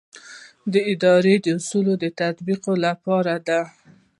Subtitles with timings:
[0.71, 3.61] دا د اداري اصولو د تطبیق لپاره دی.